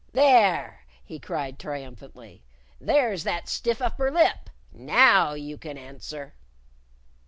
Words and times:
"There!" 0.13 0.87
he 1.03 1.19
cried 1.19 1.59
triumphantly. 1.59 2.43
"There's 2.79 3.23
that 3.23 3.47
stiff 3.47 3.83
upper 3.83 4.09
lip! 4.09 4.49
Now 4.71 5.33
you 5.35 5.59
can 5.59 5.77
answer." 5.77 6.33